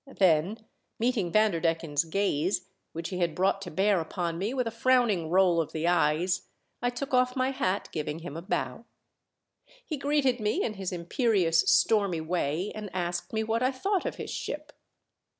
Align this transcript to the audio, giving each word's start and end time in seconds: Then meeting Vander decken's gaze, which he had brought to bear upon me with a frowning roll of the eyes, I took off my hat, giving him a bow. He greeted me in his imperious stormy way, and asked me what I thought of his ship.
Then 0.17 0.65
meeting 0.97 1.31
Vander 1.31 1.61
decken's 1.61 2.05
gaze, 2.05 2.65
which 2.91 3.09
he 3.09 3.19
had 3.19 3.35
brought 3.35 3.61
to 3.61 3.69
bear 3.69 3.99
upon 3.99 4.39
me 4.39 4.51
with 4.51 4.65
a 4.65 4.71
frowning 4.71 5.29
roll 5.29 5.61
of 5.61 5.73
the 5.73 5.85
eyes, 5.87 6.47
I 6.81 6.89
took 6.89 7.13
off 7.13 7.35
my 7.35 7.51
hat, 7.51 7.87
giving 7.91 8.17
him 8.17 8.35
a 8.35 8.41
bow. 8.41 8.85
He 9.85 9.97
greeted 9.97 10.39
me 10.39 10.63
in 10.63 10.73
his 10.73 10.91
imperious 10.91 11.59
stormy 11.67 12.19
way, 12.19 12.71
and 12.73 12.89
asked 12.95 13.31
me 13.31 13.43
what 13.43 13.61
I 13.61 13.69
thought 13.69 14.07
of 14.07 14.15
his 14.15 14.31
ship. 14.31 14.73